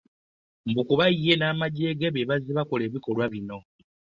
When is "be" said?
2.13-2.27